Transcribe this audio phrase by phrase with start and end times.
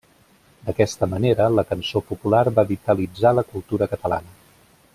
[0.69, 4.35] D'aquesta manera, la cançó popular va vitalitzar la cultura catalana.